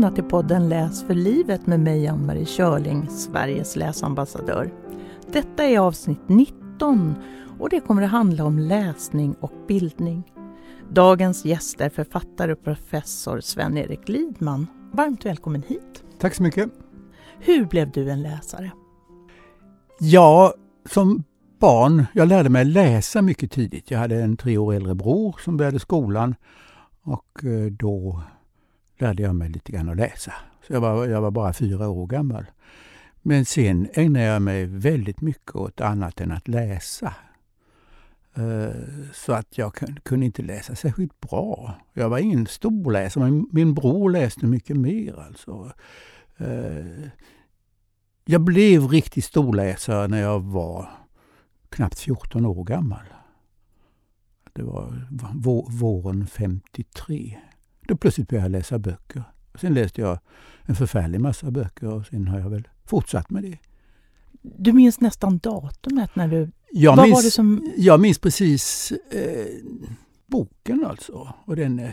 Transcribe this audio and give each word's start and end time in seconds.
Välkomna 0.00 0.16
till 0.16 0.30
podden 0.30 0.68
Läs 0.68 1.02
för 1.02 1.14
livet 1.14 1.66
med 1.66 1.80
mig 1.80 2.08
Ann-Marie 2.08 2.46
Körling, 2.46 3.08
Sveriges 3.08 3.76
läsambassadör. 3.76 4.72
Detta 5.32 5.64
är 5.64 5.78
avsnitt 5.78 6.20
19 6.26 7.14
och 7.58 7.68
det 7.68 7.80
kommer 7.80 8.02
att 8.02 8.10
handla 8.10 8.44
om 8.44 8.58
läsning 8.58 9.34
och 9.40 9.52
bildning. 9.68 10.32
Dagens 10.90 11.44
gäst 11.44 11.80
är 11.80 11.88
författare 11.88 12.52
och 12.52 12.64
professor 12.64 13.40
Sven-Erik 13.40 14.08
Lidman. 14.08 14.66
Varmt 14.92 15.26
välkommen 15.26 15.62
hit! 15.62 16.04
Tack 16.18 16.34
så 16.34 16.42
mycket! 16.42 16.70
Hur 17.38 17.64
blev 17.64 17.90
du 17.90 18.10
en 18.10 18.22
läsare? 18.22 18.70
Ja, 19.98 20.54
som 20.90 21.24
barn, 21.58 22.06
jag 22.12 22.28
lärde 22.28 22.48
mig 22.48 22.64
läsa 22.64 23.22
mycket 23.22 23.50
tidigt. 23.50 23.90
Jag 23.90 23.98
hade 23.98 24.22
en 24.22 24.36
tre 24.36 24.58
år 24.58 24.74
äldre 24.74 24.94
bror 24.94 25.36
som 25.44 25.56
började 25.56 25.78
skolan 25.78 26.34
och 27.02 27.44
eh, 27.44 27.72
då 27.72 28.22
lärde 29.00 29.22
jag 29.22 29.34
mig 29.34 29.48
lite 29.48 29.72
grann 29.72 29.88
att 29.88 29.96
läsa. 29.96 30.32
Så 30.66 30.72
jag 30.72 30.80
var, 30.80 31.06
jag 31.06 31.20
var 31.20 31.30
bara 31.30 31.52
fyra 31.52 31.88
år 31.88 32.06
gammal. 32.06 32.46
Men 33.22 33.44
sen 33.44 33.88
ägnade 33.92 34.24
jag 34.24 34.42
mig 34.42 34.66
väldigt 34.66 35.20
mycket 35.20 35.56
åt 35.56 35.80
annat 35.80 36.20
än 36.20 36.32
att 36.32 36.48
läsa. 36.48 37.14
Eh, 38.34 38.74
så 39.12 39.32
att 39.32 39.58
jag 39.58 39.74
kunde 40.02 40.26
inte 40.26 40.42
läsa 40.42 40.74
särskilt 40.74 41.20
bra. 41.20 41.74
Jag 41.92 42.08
var 42.08 42.18
ingen 42.18 42.46
storläsare, 42.46 43.24
men 43.24 43.48
min 43.52 43.74
bror 43.74 44.10
läste 44.10 44.46
mycket 44.46 44.76
mer. 44.76 45.20
Alltså. 45.20 45.72
Eh, 46.36 47.08
jag 48.24 48.40
blev 48.40 48.88
riktigt 48.88 49.24
storläsare 49.24 50.08
när 50.08 50.20
jag 50.20 50.40
var 50.40 50.88
knappt 51.68 51.98
14 51.98 52.46
år 52.46 52.64
gammal. 52.64 53.04
Det 54.52 54.62
var 54.62 55.70
våren 55.78 56.26
53. 56.26 57.38
Då 57.90 57.96
plötsligt 57.96 58.28
började 58.28 58.44
jag 58.44 58.52
läsa 58.52 58.78
böcker. 58.78 59.22
Sen 59.54 59.74
läste 59.74 60.00
jag 60.00 60.18
en 60.62 60.74
förfärlig 60.74 61.20
massa 61.20 61.50
böcker 61.50 61.86
och 61.86 62.06
sen 62.06 62.28
har 62.28 62.38
jag 62.38 62.50
väl 62.50 62.68
fortsatt 62.84 63.30
med 63.30 63.42
det. 63.42 63.58
Du 64.42 64.72
minns 64.72 65.00
nästan 65.00 65.38
datumet 65.38 66.16
när 66.16 66.28
du... 66.28 66.50
Jag, 66.70 66.96
Vad 66.96 67.06
minns, 67.06 67.16
var 67.16 67.22
det 67.22 67.30
som... 67.30 67.72
jag 67.76 68.00
minns 68.00 68.18
precis 68.18 68.92
eh, 69.10 69.46
boken 70.26 70.84
alltså. 70.86 71.34
Och 71.44 71.56
den 71.56 71.78
eh, 71.78 71.90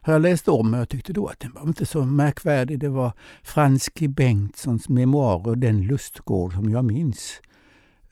har 0.00 0.12
jag 0.12 0.22
läst 0.22 0.48
om 0.48 0.74
och 0.74 0.80
jag 0.80 0.88
tyckte 0.88 1.12
då 1.12 1.26
att 1.26 1.40
den 1.40 1.52
var 1.52 1.62
inte 1.62 1.86
så 1.86 2.04
märkvärdig. 2.04 2.78
Det 2.78 2.88
var 2.88 3.12
Frans 3.42 3.88
G 3.94 4.08
Bengtssons 4.08 4.88
memoarer 4.88 5.56
Den 5.56 5.82
lustgård 5.82 6.52
som 6.52 6.70
jag 6.70 6.84
minns. 6.84 7.40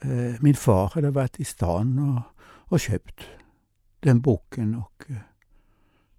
Eh, 0.01 0.41
min 0.41 0.55
far 0.55 0.91
hade 0.95 1.11
varit 1.11 1.41
i 1.41 1.45
stan 1.45 1.99
och, 1.99 2.43
och 2.73 2.81
köpt 2.81 3.21
den 4.01 4.21
boken 4.21 4.75
och 4.75 5.05
eh, 5.09 5.17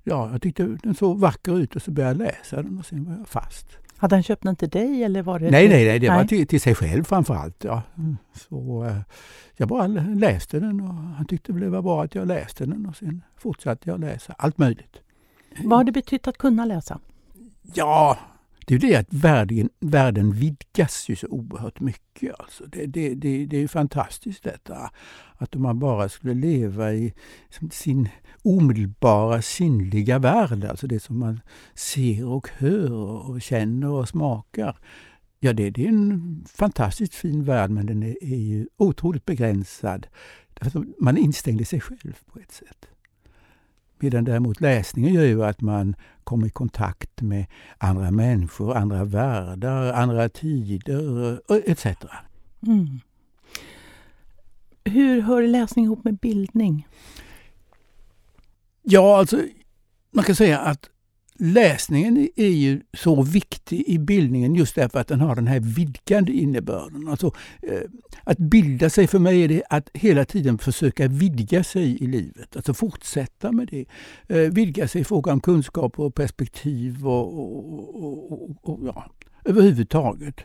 ja, 0.10 0.32
jag 0.32 0.42
tyckte 0.42 0.78
den 0.84 0.96
såg 0.96 1.20
vacker 1.20 1.60
ut 1.60 1.76
och 1.76 1.82
så 1.82 1.92
började 1.92 2.24
jag 2.24 2.32
läsa 2.32 2.56
den 2.56 2.80
och 2.80 2.86
sen 2.86 3.06
var 3.06 3.18
jag 3.18 3.28
fast. 3.28 3.68
Hade 3.98 4.16
han 4.16 4.24
köpt 4.24 4.44
den 4.44 4.56
till 4.56 4.70
dig 4.70 5.04
eller 5.04 5.22
var 5.22 5.40
det? 5.40 5.52
Nej, 5.52 5.70
nej, 5.70 5.86
nej, 5.86 6.00
det 6.00 6.10
nej. 6.10 6.18
var 6.18 6.26
till, 6.26 6.48
till 6.48 6.62
sig 6.62 6.76
själv 6.76 7.04
framför 7.04 7.34
allt. 7.34 7.64
Ja. 7.64 7.82
Så, 8.34 8.86
eh, 8.86 8.98
jag 9.56 9.68
bara 9.68 9.88
läste 9.88 10.60
den 10.60 10.82
och 10.82 10.94
han 10.94 11.26
tyckte 11.26 11.54
det 11.54 11.70
var 11.70 11.82
bra 11.82 12.04
att 12.04 12.16
jag 12.16 12.28
läste 12.28 12.66
den 12.66 12.86
och 12.86 12.96
sen 12.96 13.24
fortsatte 13.38 13.90
jag 13.90 14.00
läsa 14.00 14.36
allt 14.38 14.58
möjligt. 14.58 14.98
Vad 15.64 15.80
har 15.80 15.84
det 15.84 15.92
betytt 15.92 16.28
att 16.28 16.38
kunna 16.38 16.66
läsa? 16.66 17.00
Ja, 17.74 18.18
det 18.70 18.76
är 18.76 18.80
ju 18.80 18.88
det 18.88 18.96
att 18.96 19.14
världen, 19.14 19.70
världen 19.80 20.32
vidgas 20.32 21.10
ju 21.10 21.16
så 21.16 21.28
oerhört 21.28 21.80
mycket. 21.80 22.40
Alltså 22.40 22.66
det, 22.66 22.86
det, 22.86 23.16
det, 23.16 23.46
det 23.46 23.58
är 23.58 23.62
ju 23.62 23.68
fantastiskt 23.68 24.44
detta. 24.44 24.92
Att 25.38 25.56
om 25.56 25.62
man 25.62 25.80
bara 25.80 26.10
skulle 26.10 26.34
leva 26.34 26.94
i 26.94 27.14
sin 27.72 28.10
omedelbara 28.42 29.42
sinnliga 29.42 30.20
värld, 30.20 30.66
alltså 30.66 30.88
det 30.88 31.00
som 31.00 31.20
man 31.20 31.40
ser 31.74 32.28
och 32.28 32.50
hör 32.58 32.92
och 32.92 33.42
känner 33.42 33.90
och 33.90 34.10
smakar. 34.10 34.80
Ja, 35.40 35.54
det, 35.54 35.70
det 35.70 35.84
är 35.84 35.90
en 35.90 36.46
fantastiskt 36.48 37.16
fin 37.16 37.44
värld 37.44 37.70
men 37.72 37.86
den 37.86 38.04
är, 38.04 38.24
är 38.24 38.40
ju 38.40 38.68
otroligt 38.78 39.26
begränsad. 39.26 40.08
Man 41.00 41.18
är 41.18 41.22
instängd 41.22 41.62
i 41.62 41.66
sig 41.66 41.82
själv 41.82 42.18
på 42.26 42.40
ett 42.40 42.52
sätt. 42.52 42.88
Medan 44.00 44.24
däremot 44.24 44.62
läsningen 44.62 45.14
gör 45.14 45.26
ju 45.26 45.46
att 45.46 45.62
man 45.62 45.96
kommer 46.24 46.48
i 46.48 46.50
kontakt 46.50 47.22
med 47.22 47.46
andra 47.78 48.12
människor, 48.12 48.78
andra 48.78 49.04
världar, 49.04 49.94
andra 49.94 50.30
tider 50.30 51.42
etc. 51.68 51.86
Mm. 52.68 53.00
Hur 54.84 55.22
hör 55.22 55.48
läsning 55.48 55.86
ihop 55.86 56.04
med 56.04 56.18
bildning? 56.18 56.88
Ja, 58.82 59.20
alltså 59.20 59.38
man 60.12 60.24
kan 60.24 60.36
säga 60.36 60.60
att 60.60 60.90
läsningen 61.40 62.30
är 62.36 62.50
ju 62.50 62.82
så 62.94 63.22
viktig 63.22 63.84
i 63.88 64.00
bildningen 64.00 64.56
just 64.56 64.76
därför 64.76 65.00
att 65.00 65.08
den 65.08 65.22
har 65.22 65.36
den 65.36 65.48
här 65.48 65.60
vidgande 65.60 66.32
innebörden. 66.32 67.08
Alltså, 67.08 67.32
eh, 67.62 67.82
att 68.24 68.38
bilda 68.38 68.90
sig 68.90 69.08
för 69.08 69.20
mig 69.20 69.44
är 69.44 69.48
det 69.48 69.64
att 69.70 69.90
hela 69.94 70.26
tiden 70.26 70.58
försöka 70.58 71.08
vidga 71.08 71.64
sig 71.64 72.04
i 72.04 72.08
livet, 72.08 72.56
alltså 72.56 72.74
fortsätta 72.74 73.52
med 73.52 73.68
det. 73.68 73.86
Eh, 74.36 74.52
vidga 74.52 74.88
sig 74.88 75.02
i 75.02 75.04
fråga 75.04 75.34
om 75.34 75.42
kunskap 75.42 76.00
och 76.00 76.16
perspektiv 76.16 77.08
och, 77.08 77.40
och, 77.40 78.32
och, 78.32 78.70
och 78.70 78.80
ja, 78.86 79.12
överhuvudtaget. 79.46 80.36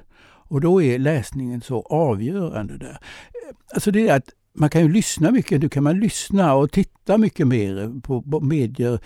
Och 0.46 0.60
då 0.60 0.82
är 0.82 0.98
läsningen 0.98 1.60
så 1.60 1.82
avgörande 1.82 2.78
där. 2.78 2.90
Eh, 2.90 3.56
alltså 3.74 3.90
det 3.90 4.08
är 4.08 4.16
att 4.16 4.30
man 4.54 4.70
kan 4.70 4.82
ju 4.82 4.88
lyssna 4.88 5.30
mycket. 5.30 5.60
Nu 5.60 5.68
kan 5.68 5.82
man 5.82 6.00
lyssna 6.00 6.54
och 6.54 6.72
titta 6.72 7.18
mycket 7.18 7.46
mer 7.46 8.00
på, 8.00 8.40
medier. 8.40 8.98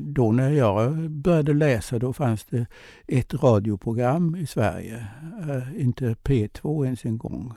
Då 0.00 0.32
när 0.32 0.50
jag 0.50 1.10
började 1.10 1.54
läsa 1.54 1.98
då 1.98 2.12
fanns 2.12 2.44
det 2.44 2.66
ett 3.06 3.34
radioprogram 3.34 4.36
i 4.36 4.46
Sverige. 4.46 5.06
Uh, 5.46 5.82
inte 5.82 6.04
P2 6.04 6.84
ens 6.84 7.04
en 7.04 7.18
gång. 7.18 7.52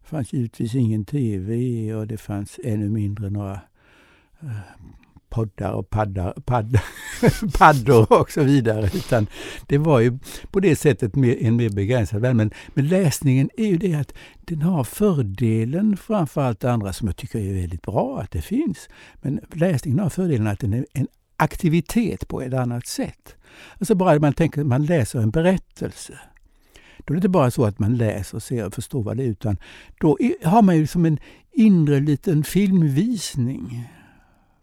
Det 0.00 0.08
fanns 0.08 0.32
givetvis 0.32 0.74
ingen 0.74 1.04
TV 1.04 1.94
och 1.94 2.06
det 2.06 2.16
fanns 2.16 2.60
ännu 2.64 2.88
mindre 2.88 3.30
några 3.30 3.60
uh, 4.42 4.60
poddar 5.30 5.72
och 5.72 5.90
paddar, 5.90 6.32
paddar, 6.32 6.84
paddor 7.58 8.12
och 8.12 8.30
så 8.30 8.42
vidare. 8.42 8.90
Utan 8.94 9.26
det 9.66 9.78
var 9.78 10.00
ju 10.00 10.18
på 10.50 10.60
det 10.60 10.76
sättet 10.76 11.16
en 11.16 11.56
mer 11.56 11.70
begränsad 11.70 12.20
värld. 12.20 12.36
Men, 12.36 12.50
men 12.68 12.88
läsningen 12.88 13.50
är 13.56 13.66
ju 13.66 13.76
det 13.76 13.94
att 13.94 14.14
den 14.40 14.62
har 14.62 14.84
fördelen 14.84 15.96
framför 15.96 16.40
allt 16.40 16.64
andra 16.64 16.92
som 16.92 17.08
jag 17.08 17.16
tycker 17.16 17.38
är 17.38 17.54
väldigt 17.60 17.82
bra 17.82 18.20
att 18.20 18.30
det 18.30 18.42
finns. 18.42 18.88
Men 19.22 19.40
läsningen 19.52 19.98
har 19.98 20.10
fördelen 20.10 20.46
att 20.46 20.60
den 20.60 20.72
är 20.72 20.86
en 20.92 21.08
aktivitet 21.36 22.28
på 22.28 22.42
ett 22.42 22.54
annat 22.54 22.86
sätt. 22.86 23.36
Alltså 23.78 23.94
bara 23.94 24.18
man 24.18 24.32
tänker 24.32 24.64
man 24.64 24.86
läser 24.86 25.20
en 25.20 25.30
berättelse. 25.30 26.18
Då 26.98 27.12
är 27.12 27.14
det 27.14 27.18
inte 27.18 27.28
bara 27.28 27.50
så 27.50 27.64
att 27.64 27.78
man 27.78 27.96
läser 27.96 28.36
och 28.36 28.42
ser 28.42 28.66
och 28.66 28.74
förstår 28.74 29.02
vad 29.02 29.16
det 29.16 29.22
är 29.22 29.28
utan 29.28 29.56
då 30.00 30.18
har 30.44 30.62
man 30.62 30.76
ju 30.76 30.86
som 30.86 31.04
en 31.04 31.18
inre 31.52 32.00
liten 32.00 32.44
filmvisning 32.44 33.88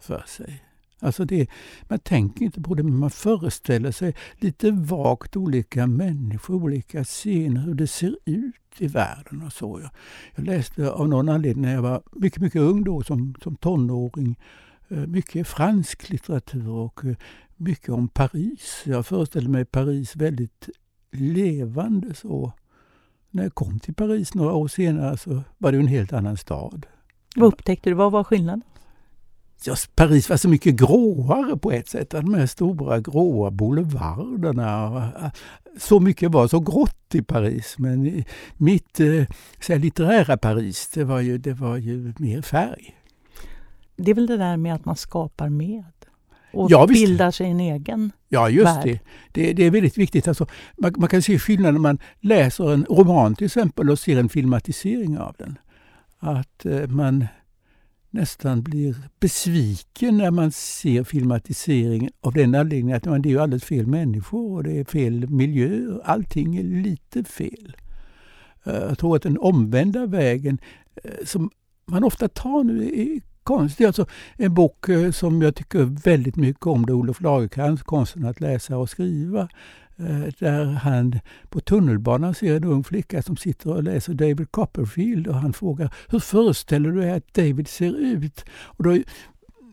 för 0.05 0.23
sig. 0.27 0.63
Alltså 0.99 1.25
det, 1.25 1.47
man 1.87 1.99
tänker 1.99 2.45
inte 2.45 2.61
på 2.61 2.75
det, 2.75 2.83
men 2.83 2.97
man 2.97 3.09
föreställer 3.09 3.91
sig 3.91 4.15
lite 4.39 4.71
vagt 4.71 5.35
olika 5.35 5.87
människor, 5.87 6.55
olika 6.55 7.03
scener, 7.03 7.61
hur 7.61 7.73
det 7.73 7.87
ser 7.87 8.17
ut 8.25 8.55
i 8.77 8.87
världen 8.87 9.41
och 9.41 9.53
så. 9.53 9.79
Jag, 9.81 9.89
jag 10.35 10.45
läste 10.45 10.91
av 10.91 11.09
någon 11.09 11.29
anledning 11.29 11.65
när 11.65 11.73
jag 11.73 11.81
var 11.81 12.03
mycket, 12.11 12.41
mycket 12.41 12.61
ung 12.61 12.83
då, 12.83 13.03
som, 13.03 13.35
som 13.43 13.55
tonåring, 13.55 14.39
eh, 14.87 14.97
mycket 14.97 15.47
fransk 15.47 16.09
litteratur 16.09 16.69
och 16.69 17.05
eh, 17.05 17.15
mycket 17.55 17.89
om 17.89 18.07
Paris. 18.07 18.83
Jag 18.85 19.05
föreställde 19.05 19.49
mig 19.49 19.65
Paris 19.65 20.15
väldigt 20.15 20.69
levande 21.11 22.13
så. 22.13 22.53
När 23.29 23.43
jag 23.43 23.53
kom 23.55 23.79
till 23.79 23.93
Paris 23.93 24.33
några 24.33 24.53
år 24.53 24.67
senare 24.67 25.17
så 25.17 25.43
var 25.57 25.71
det 25.71 25.77
en 25.77 25.87
helt 25.87 26.13
annan 26.13 26.37
stad. 26.37 26.85
Vad 27.35 27.47
upptäckte 27.47 27.89
du? 27.89 27.93
Vad 27.93 28.11
var 28.11 28.23
skillnaden? 28.23 28.61
Ja, 29.67 29.75
Paris 29.95 30.29
var 30.29 30.37
så 30.37 30.49
mycket 30.49 30.75
gråare 30.75 31.57
på 31.57 31.71
ett 31.71 31.87
sätt. 31.87 32.09
De 32.09 32.33
här 32.33 32.45
stora 32.45 32.99
gråa 32.99 33.51
boulevarderna. 33.51 35.11
Så 35.77 35.99
mycket 35.99 36.31
var 36.31 36.47
så 36.47 36.59
grått 36.59 37.15
i 37.15 37.21
Paris. 37.21 37.75
Men 37.77 38.23
mitt 38.57 38.99
eh, 38.99 39.23
så 39.61 39.75
litterära 39.75 40.37
Paris, 40.37 40.89
det 40.93 41.03
var, 41.03 41.19
ju, 41.19 41.37
det 41.37 41.53
var 41.53 41.77
ju 41.77 42.13
mer 42.17 42.41
färg. 42.41 42.95
Det 43.97 44.11
är 44.11 44.15
väl 44.15 44.27
det 44.27 44.37
där 44.37 44.57
med 44.57 44.75
att 44.75 44.85
man 44.85 44.95
skapar 44.95 45.49
med 45.49 45.83
och 46.53 46.71
ja, 46.71 46.87
bildar 46.87 47.31
sig 47.31 47.49
en 47.49 47.59
egen 47.59 48.11
Ja, 48.29 48.49
just 48.49 48.83
det. 48.83 48.99
det. 49.31 49.53
det. 49.53 49.63
är 49.63 49.71
väldigt 49.71 49.97
viktigt. 49.97 50.27
Alltså, 50.27 50.47
man, 50.77 50.93
man 50.97 51.09
kan 51.09 51.21
se 51.21 51.39
skillnaden 51.39 51.73
när 51.73 51.81
man 51.81 51.99
läser 52.19 52.73
en 52.73 52.85
roman 52.89 53.35
till 53.35 53.45
exempel 53.45 53.89
och 53.89 53.99
ser 53.99 54.19
en 54.19 54.29
filmatisering 54.29 55.17
av 55.17 55.35
den. 55.37 55.57
Att 56.19 56.65
eh, 56.65 56.87
man 56.87 57.25
nästan 58.15 58.63
blir 58.63 58.95
besviken 59.19 60.17
när 60.17 60.31
man 60.31 60.51
ser 60.51 61.03
filmatiseringen 61.03 62.11
av 62.21 62.33
den 62.33 62.55
anledningen 62.55 62.97
att 62.97 63.05
man, 63.05 63.21
det 63.21 63.29
är 63.29 63.31
ju 63.31 63.39
alldeles 63.39 63.63
fel 63.63 63.87
människor 63.87 64.55
och 64.55 64.63
det 64.63 64.79
är 64.79 64.85
fel 64.85 65.29
miljö. 65.29 65.97
Allting 66.03 66.57
är 66.57 66.63
lite 66.63 67.23
fel. 67.23 67.75
Eh, 68.63 68.73
jag 68.73 68.97
tror 68.97 69.15
att 69.15 69.21
den 69.21 69.37
omvända 69.37 70.05
vägen 70.05 70.57
eh, 71.03 71.25
som 71.25 71.49
man 71.85 72.03
ofta 72.03 72.27
tar 72.27 72.63
nu 72.63 73.01
är 73.01 73.21
konstig. 73.43 73.83
Det 73.83 73.85
är 73.85 73.87
alltså 73.87 74.05
en 74.35 74.53
bok 74.53 74.89
eh, 74.89 75.11
som 75.11 75.41
jag 75.41 75.55
tycker 75.55 75.83
väldigt 76.03 76.35
mycket 76.35 76.65
om. 76.65 76.85
Det 76.85 76.91
är 76.91 76.95
Olof 76.95 77.21
Lagercrantz, 77.21 77.83
Konsten 77.83 78.25
att 78.25 78.41
läsa 78.41 78.77
och 78.77 78.89
skriva. 78.89 79.47
Eh, 79.97 80.33
där 80.39 80.65
han 80.65 81.19
på 81.49 81.59
tunnelbanan 81.59 82.33
ser 82.33 82.55
en 82.55 82.63
ung 82.63 82.83
flicka 82.83 83.21
som 83.21 83.37
sitter 83.37 83.69
och 83.69 83.83
läser 83.83 84.13
David 84.13 84.51
Copperfield 84.51 85.27
och 85.27 85.35
han 85.35 85.53
frågar 85.53 85.93
Hur 86.09 86.19
föreställer 86.19 86.91
du 86.91 87.01
dig 87.01 87.11
att 87.11 87.33
David 87.33 87.67
ser 87.67 87.95
ut? 87.95 88.45
Och 88.63 88.83
då 88.83 88.99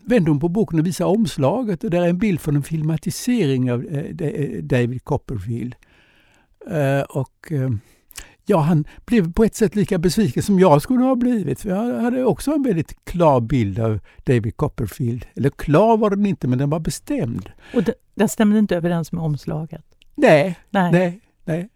vänder 0.05 0.29
hon 0.29 0.39
på 0.39 0.49
boken 0.49 0.79
och 0.79 0.85
visar 0.85 1.05
omslaget 1.05 1.83
och 1.83 1.89
där 1.89 2.01
är 2.01 2.09
en 2.09 2.17
bild 2.17 2.41
från 2.41 2.55
en 2.55 2.63
filmatisering 2.63 3.71
av 3.71 3.85
eh, 3.85 4.27
eh, 4.27 4.63
David 4.63 5.03
Copperfield. 5.03 5.75
Och 7.09 7.51
Ja, 8.45 8.57
han 8.59 8.85
blev 9.05 9.33
på 9.33 9.43
ett 9.43 9.55
sätt 9.55 9.75
lika 9.75 9.97
besviken 9.97 10.43
som 10.43 10.59
jag 10.59 10.81
skulle 10.81 11.03
ha 11.03 11.15
blivit. 11.15 11.59
För 11.59 11.69
jag 11.69 12.01
hade 12.01 12.25
också 12.25 12.51
en 12.51 12.63
väldigt 12.63 13.05
klar 13.05 13.41
bild 13.41 13.79
av 13.79 13.99
David 14.23 14.57
Copperfield. 14.57 15.25
Eller 15.35 15.49
klar 15.49 15.97
var 15.97 16.09
den 16.09 16.25
inte, 16.25 16.47
men 16.47 16.57
den 16.57 16.69
var 16.69 16.79
bestämd. 16.79 17.49
Och 17.73 17.81
den 18.15 18.29
stämde 18.29 18.59
inte 18.59 18.75
överens 18.75 19.11
med 19.11 19.23
omslaget? 19.23 19.85
Nej, 20.15 20.59
nej, 20.69 20.91
nej. 20.91 21.19
nej. 21.45 21.69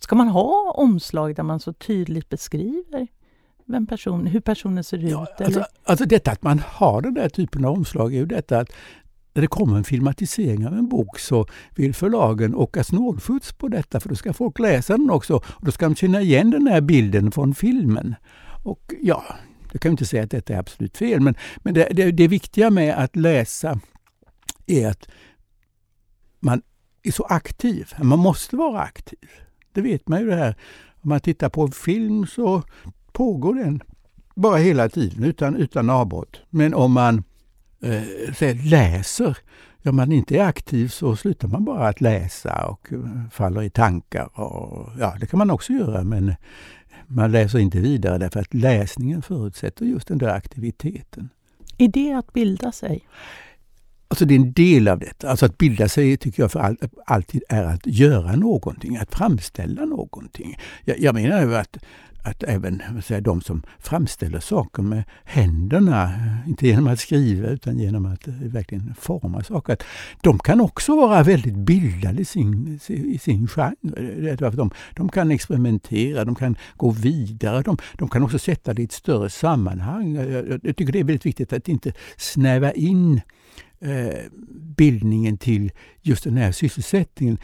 Ska 0.00 0.16
man 0.16 0.28
ha 0.28 0.72
omslag 0.76 1.34
där 1.34 1.42
man 1.42 1.60
så 1.60 1.72
tydligt 1.72 2.28
beskriver 2.28 3.06
vem 3.66 3.86
person, 3.86 4.26
hur 4.26 4.40
personen 4.40 4.84
ser 4.84 4.98
ja, 4.98 5.22
ut? 5.22 5.40
Alltså, 5.40 5.64
alltså 5.84 6.04
detta 6.04 6.30
att 6.30 6.42
man 6.42 6.62
har 6.66 7.02
den 7.02 7.14
där 7.14 7.28
typen 7.28 7.64
av 7.64 7.72
omslag 7.72 8.14
är 8.14 8.18
ju 8.18 8.26
detta 8.26 8.58
att 8.58 8.72
när 9.34 9.40
det 9.40 9.46
kommer 9.46 9.76
en 9.76 9.84
filmatisering 9.84 10.66
av 10.66 10.72
en 10.72 10.88
bok 10.88 11.18
så 11.18 11.46
vill 11.74 11.94
förlagen 11.94 12.54
åka 12.54 12.84
snålskjuts 12.84 13.52
på 13.52 13.68
detta 13.68 14.00
för 14.00 14.08
då 14.08 14.14
ska 14.14 14.32
folk 14.32 14.58
läsa 14.58 14.96
den 14.96 15.10
också 15.10 15.34
och 15.36 15.64
då 15.64 15.70
ska 15.70 15.86
de 15.86 15.96
känna 15.96 16.20
igen 16.20 16.50
den 16.50 16.66
här 16.66 16.80
bilden 16.80 17.30
från 17.32 17.54
filmen. 17.54 18.14
Och 18.62 18.94
ja, 19.02 19.24
jag 19.72 19.80
kan 19.80 19.90
inte 19.90 20.06
säga 20.06 20.22
att 20.22 20.30
detta 20.30 20.54
är 20.54 20.58
absolut 20.58 20.96
fel 20.96 21.20
men, 21.20 21.34
men 21.56 21.74
det, 21.74 21.88
det, 21.92 22.10
det 22.10 22.28
viktiga 22.28 22.70
med 22.70 22.94
att 22.98 23.16
läsa 23.16 23.80
är 24.66 24.88
att 24.88 25.08
man 26.40 26.62
är 27.04 27.12
så 27.12 27.24
aktiv. 27.24 27.92
Man 28.02 28.18
måste 28.18 28.56
vara 28.56 28.80
aktiv. 28.80 29.28
Det 29.72 29.80
vet 29.80 30.08
man 30.08 30.20
ju 30.20 30.26
det 30.26 30.36
här. 30.36 30.56
Om 31.02 31.08
man 31.08 31.20
tittar 31.20 31.48
på 31.48 31.62
en 31.62 31.72
film 31.72 32.26
så 32.26 32.62
pågår 33.12 33.54
den 33.54 33.82
bara 34.34 34.56
hela 34.56 34.88
tiden 34.88 35.24
utan, 35.24 35.56
utan 35.56 35.90
avbrott. 35.90 36.40
Men 36.50 36.74
om 36.74 36.92
man 36.92 37.24
eh, 38.40 38.64
läser. 38.64 39.38
Om 39.84 39.96
man 39.96 40.12
inte 40.12 40.36
är 40.36 40.44
aktiv 40.44 40.88
så 40.88 41.16
slutar 41.16 41.48
man 41.48 41.64
bara 41.64 41.88
att 41.88 42.00
läsa 42.00 42.66
och 42.66 42.92
eh, 42.92 43.28
faller 43.30 43.62
i 43.62 43.70
tankar. 43.70 44.40
Och, 44.40 44.90
ja, 44.98 45.16
det 45.20 45.26
kan 45.26 45.38
man 45.38 45.50
också 45.50 45.72
göra 45.72 46.04
men 46.04 46.34
man 47.06 47.32
läser 47.32 47.58
inte 47.58 47.80
vidare 47.80 48.18
därför 48.18 48.40
att 48.40 48.54
läsningen 48.54 49.22
förutsätter 49.22 49.84
just 49.84 50.08
den 50.08 50.18
där 50.18 50.28
aktiviteten. 50.28 51.28
Är 51.78 51.88
det 51.88 52.12
att 52.12 52.32
bilda 52.32 52.72
sig? 52.72 53.08
Alltså 54.14 54.24
det 54.24 54.34
är 54.34 54.38
en 54.38 54.52
del 54.52 54.88
av 54.88 54.98
detta. 54.98 55.30
Alltså 55.30 55.46
att 55.46 55.58
bilda 55.58 55.88
sig 55.88 56.16
tycker 56.16 56.42
jag 56.42 56.52
för 56.52 56.60
all, 56.60 56.76
alltid 57.06 57.42
är 57.48 57.64
att 57.64 57.86
göra 57.86 58.36
någonting, 58.36 58.96
att 58.96 59.14
framställa 59.14 59.84
någonting. 59.84 60.58
Jag, 60.84 60.98
jag 61.00 61.14
menar 61.14 61.42
ju 61.42 61.56
att 61.56 61.76
att 62.24 62.42
även 62.42 62.82
säga, 63.02 63.20
de 63.20 63.40
som 63.40 63.62
framställer 63.78 64.40
saker 64.40 64.82
med 64.82 65.04
händerna, 65.24 66.12
inte 66.46 66.66
genom 66.66 66.86
att 66.86 67.00
skriva 67.00 67.48
utan 67.48 67.78
genom 67.78 68.06
att 68.06 68.28
eh, 68.28 68.34
verkligen 68.34 68.94
forma 68.98 69.42
saker, 69.42 69.72
att 69.72 69.82
de 70.22 70.38
kan 70.38 70.60
också 70.60 70.96
vara 70.96 71.22
väldigt 71.22 71.56
bildade 71.56 72.20
i 72.20 72.24
sin, 72.24 72.80
i 72.88 73.18
sin 73.18 73.48
genre. 73.48 74.50
De, 74.56 74.70
de 74.96 75.08
kan 75.08 75.30
experimentera, 75.30 76.24
de 76.24 76.34
kan 76.34 76.56
gå 76.76 76.90
vidare, 76.90 77.62
de, 77.62 77.76
de 77.98 78.08
kan 78.08 78.22
också 78.22 78.38
sätta 78.38 78.74
det 78.74 78.82
i 78.82 78.84
ett 78.84 78.92
större 78.92 79.30
sammanhang. 79.30 80.14
Jag, 80.14 80.60
jag 80.62 80.76
tycker 80.76 80.92
det 80.92 81.00
är 81.00 81.04
väldigt 81.04 81.26
viktigt 81.26 81.52
att 81.52 81.68
inte 81.68 81.92
snäva 82.16 82.72
in 82.72 83.20
bildningen 84.76 85.38
till 85.38 85.72
just 86.02 86.24
den 86.24 86.36
här 86.36 86.52
sysselsättningen. 86.52 87.38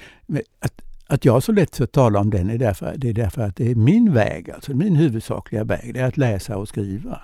Att 0.60 0.82
att 1.10 1.24
jag 1.24 1.32
har 1.32 1.40
så 1.40 1.52
lätt 1.52 1.76
för 1.76 1.84
att 1.84 1.92
tala 1.92 2.20
om 2.20 2.30
den 2.30 2.50
är 2.50 2.58
därför, 2.58 2.94
det 2.96 3.08
är 3.08 3.12
därför 3.12 3.42
att 3.42 3.56
det 3.56 3.70
är 3.70 3.74
min 3.74 4.12
väg, 4.12 4.50
alltså 4.50 4.74
min 4.74 4.96
huvudsakliga 4.96 5.64
väg, 5.64 5.94
det 5.94 6.00
är 6.00 6.04
att 6.04 6.16
läsa 6.16 6.56
och 6.56 6.68
skriva. 6.68 7.20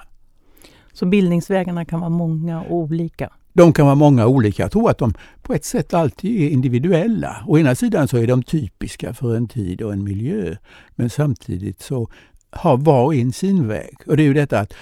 Så 0.92 1.06
bildningsvägarna 1.06 1.84
kan 1.84 2.00
vara 2.00 2.10
många 2.10 2.62
och 2.62 2.76
olika? 2.76 3.32
De 3.52 3.72
kan 3.72 3.86
vara 3.86 3.94
många 3.94 4.26
olika. 4.26 4.62
Jag 4.62 4.72
tror 4.72 4.90
att 4.90 4.98
de 4.98 5.14
på 5.42 5.54
ett 5.54 5.64
sätt 5.64 5.94
alltid 5.94 6.40
är 6.40 6.48
individuella. 6.48 7.44
Å 7.46 7.58
ena 7.58 7.74
sidan 7.74 8.08
så 8.08 8.16
är 8.16 8.26
de 8.26 8.42
typiska 8.42 9.14
för 9.14 9.36
en 9.36 9.48
tid 9.48 9.82
och 9.82 9.92
en 9.92 10.04
miljö. 10.04 10.56
Men 10.94 11.10
samtidigt 11.10 11.82
så 11.82 12.08
har 12.50 12.76
var 12.76 13.04
och 13.04 13.14
en 13.14 13.32
sin 13.32 13.68
väg. 13.68 13.96
Och 14.06 14.16
det 14.16 14.22
är 14.22 14.24
ju 14.26 14.34
detta 14.34 14.60
att 14.60 14.74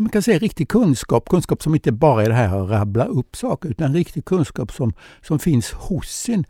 man 0.00 0.10
kan 0.10 0.22
säga 0.22 0.38
riktig 0.38 0.68
kunskap, 0.68 1.28
kunskap 1.28 1.62
som 1.62 1.74
inte 1.74 1.92
bara 1.92 2.24
är 2.24 2.28
det 2.28 2.34
här 2.34 2.62
att 2.62 2.70
rabbla 2.70 3.04
upp 3.04 3.36
saker, 3.36 3.68
utan 3.68 3.94
riktig 3.94 4.24
kunskap 4.24 4.72
som, 4.72 4.92
som 5.22 5.38
finns 5.38 5.72
hos 5.72 6.28
en 6.28 6.44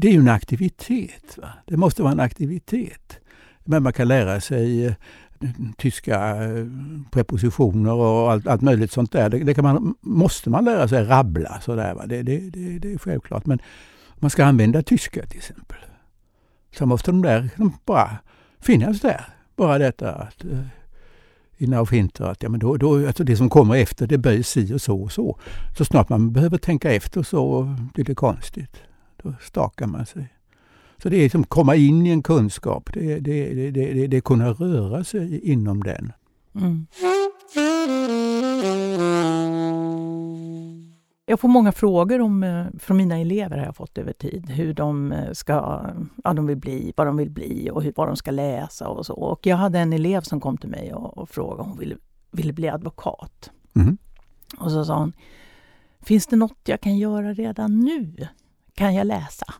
det 0.00 0.08
är 0.08 0.12
ju 0.12 0.18
en 0.18 0.28
aktivitet. 0.28 1.38
Va? 1.38 1.48
Det 1.66 1.76
måste 1.76 2.02
vara 2.02 2.12
en 2.12 2.20
aktivitet. 2.20 3.20
Men 3.64 3.82
man 3.82 3.92
kan 3.92 4.08
lära 4.08 4.40
sig 4.40 4.86
eh, 4.86 4.94
tyska 5.76 6.44
eh, 6.44 6.66
prepositioner 7.10 7.92
och 7.92 8.32
allt, 8.32 8.46
allt 8.46 8.62
möjligt 8.62 8.92
sånt 8.92 9.12
där. 9.12 9.28
Det, 9.28 9.38
det 9.38 9.54
kan 9.54 9.64
man, 9.64 9.94
måste 10.00 10.50
man 10.50 10.64
lära 10.64 10.88
sig 10.88 11.04
rabbla 11.04 11.60
sådär. 11.60 11.94
Va? 11.94 12.06
Det, 12.06 12.22
det, 12.22 12.50
det, 12.50 12.78
det 12.78 12.92
är 12.92 12.98
självklart. 12.98 13.46
Men 13.46 13.58
man 14.14 14.30
ska 14.30 14.44
använda 14.44 14.82
tyska 14.82 15.26
till 15.26 15.38
exempel. 15.38 15.78
Så 16.76 16.86
måste 16.86 17.10
de 17.10 17.22
där 17.22 17.48
de 17.56 17.72
bara 17.84 18.18
finnas 18.60 19.00
där. 19.00 19.24
Bara 19.56 19.78
detta 19.78 20.12
att 20.12 20.44
eh, 20.44 20.60
eh, 21.60 21.90
Hinter 21.90 22.24
att 22.24 22.42
ja, 22.42 22.48
men 22.48 22.60
då, 22.60 22.76
då, 22.76 23.06
alltså 23.06 23.24
det 23.24 23.36
som 23.36 23.50
kommer 23.50 23.76
efter 23.76 24.06
det 24.06 24.18
böjs 24.18 24.48
si 24.48 24.74
och 24.74 24.80
så 24.80 25.02
och 25.02 25.12
så. 25.12 25.38
Så 25.78 25.84
snart 25.84 26.08
man 26.08 26.32
behöver 26.32 26.58
tänka 26.58 26.92
efter 26.92 27.22
så 27.22 27.62
blir 27.94 28.04
det 28.04 28.14
konstigt. 28.14 28.76
Då 29.22 29.34
stakar 29.40 29.86
man 29.86 30.06
sig. 30.06 30.28
Så 31.02 31.08
det 31.08 31.16
är 31.16 31.28
som 31.28 31.44
komma 31.44 31.74
in 31.74 32.06
i 32.06 32.10
en 32.10 32.22
kunskap. 32.22 32.90
Det 32.92 33.12
är, 33.12 33.20
det, 33.20 33.54
det, 33.54 33.70
det, 33.70 34.06
det 34.06 34.20
kunna 34.20 34.50
röra 34.50 35.04
sig 35.04 35.40
inom 35.40 35.82
den. 35.82 36.12
Mm. 36.54 36.86
Jag 41.30 41.40
får 41.40 41.48
många 41.48 41.72
frågor 41.72 42.20
om, 42.20 42.42
eh, 42.42 42.66
från 42.78 42.96
mina 42.96 43.18
elever 43.18 43.58
har 43.58 43.64
jag 43.64 43.76
fått 43.76 43.98
över 43.98 44.12
tid. 44.12 44.50
Hur 44.50 44.74
de 44.74 45.12
eh, 45.12 45.32
ska, 45.32 45.86
ja, 46.24 46.32
de 46.32 46.46
vill 46.46 46.56
bli, 46.56 46.92
vad 46.96 47.06
de 47.06 47.16
vill 47.16 47.30
bli 47.30 47.70
och 47.70 47.82
hur, 47.82 47.92
vad 47.96 48.08
de 48.08 48.16
ska 48.16 48.30
läsa 48.30 48.88
och 48.88 49.06
så. 49.06 49.14
Och 49.14 49.46
jag 49.46 49.56
hade 49.56 49.78
en 49.78 49.92
elev 49.92 50.20
som 50.20 50.40
kom 50.40 50.58
till 50.58 50.68
mig 50.68 50.94
och, 50.94 51.18
och 51.18 51.28
frågade 51.28 51.62
om 51.62 51.68
hon 51.68 51.78
ville, 51.78 51.96
ville 52.30 52.52
bli 52.52 52.68
advokat. 52.68 53.50
Mm. 53.76 53.98
Och 54.58 54.70
så 54.70 54.84
sa 54.84 54.98
hon, 54.98 55.12
finns 56.00 56.26
det 56.26 56.36
något 56.36 56.58
jag 56.64 56.80
kan 56.80 56.98
göra 56.98 57.32
redan 57.32 57.80
nu? 57.80 58.28
kan 58.74 58.94
jag 58.94 59.06
läsa? 59.06 59.54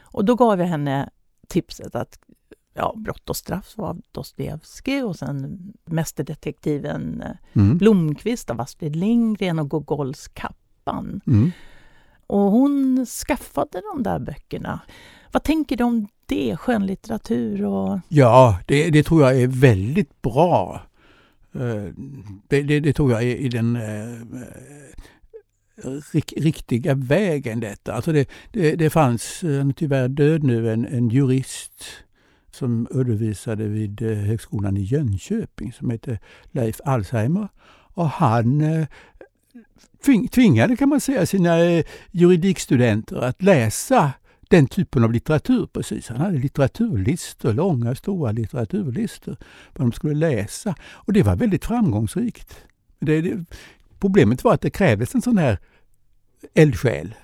Och 0.00 0.24
då 0.24 0.34
gav 0.34 0.60
jag 0.60 0.66
henne 0.66 1.10
tipset 1.48 1.94
att 1.94 2.18
ja, 2.74 2.94
Brott 2.96 3.30
och 3.30 3.36
straff 3.36 3.74
av 3.76 4.00
Dostojevskij 4.12 5.02
och 5.02 5.16
sen 5.16 5.72
Mästerdetektiven 5.84 7.22
eh, 7.22 7.62
mm. 7.62 7.78
Blomqvist 7.78 8.50
av 8.50 8.60
Astrid 8.60 8.96
Lindgren 8.96 9.58
och 9.58 9.68
Gogols 9.68 10.28
Kappan. 10.90 11.20
Mm. 11.26 11.52
Och 12.26 12.50
hon 12.50 13.06
skaffade 13.06 13.82
de 13.94 14.02
där 14.02 14.18
böckerna. 14.18 14.80
Vad 15.32 15.42
tänker 15.42 15.76
du 15.76 15.84
om 15.84 16.08
det, 16.26 16.56
skönlitteratur? 16.56 17.64
Och... 17.64 18.00
Ja, 18.08 18.58
det, 18.66 18.90
det 18.90 19.02
tror 19.02 19.22
jag 19.22 19.40
är 19.40 19.46
väldigt 19.46 20.22
bra. 20.22 20.82
Eh, 21.54 21.92
det, 22.48 22.62
det, 22.62 22.80
det 22.80 22.92
tror 22.92 23.12
jag 23.12 23.22
är 23.22 23.36
i 23.36 23.48
den 23.48 23.76
eh, 23.76 24.20
riktiga 26.36 26.94
vägen 26.94 27.60
detta. 27.60 27.92
Alltså 27.92 28.12
det, 28.12 28.30
det, 28.52 28.74
det 28.76 28.90
fanns, 28.90 29.38
han 29.42 29.68
är 29.68 29.72
tyvärr 29.72 30.08
död 30.08 30.42
nu, 30.42 30.72
en, 30.72 30.86
en 30.86 31.08
jurist 31.08 31.84
som 32.50 32.86
undervisade 32.90 33.68
vid 33.68 34.02
eh, 34.02 34.16
Högskolan 34.16 34.76
i 34.76 34.82
Jönköping 34.82 35.72
som 35.72 35.90
heter 35.90 36.18
Leif 36.50 36.80
Alzheimer. 36.84 37.48
Och 37.94 38.08
han 38.08 38.60
eh, 38.60 38.86
tvingade 40.30 40.76
kan 40.76 40.88
man 40.88 41.00
säga 41.00 41.26
sina 41.26 41.58
eh, 41.58 41.84
juridikstudenter 42.10 43.16
att 43.16 43.42
läsa 43.42 44.12
den 44.40 44.66
typen 44.66 45.04
av 45.04 45.12
litteratur 45.12 45.66
precis. 45.66 46.08
Han 46.08 46.20
hade 46.20 46.38
litteraturlistor, 46.38 47.52
långa 47.52 47.94
stora 47.94 48.32
litteraturlistor 48.32 49.36
vad 49.72 49.86
de 49.86 49.92
skulle 49.92 50.14
läsa. 50.14 50.74
Och 50.82 51.12
det 51.12 51.22
var 51.22 51.36
väldigt 51.36 51.64
framgångsrikt. 51.64 52.56
Det, 52.98 53.20
det, 53.20 53.44
problemet 53.98 54.44
var 54.44 54.54
att 54.54 54.60
det 54.60 54.70
krävdes 54.70 55.14
en 55.14 55.22
sån 55.22 55.38
här 55.38 55.58
eldsjäl. 56.54 57.14